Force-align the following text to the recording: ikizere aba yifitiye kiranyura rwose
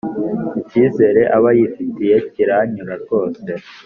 ikizere 0.61 1.21
aba 1.35 1.49
yifitiye 1.57 2.15
kiranyura 2.31 2.93
rwose 3.03 3.49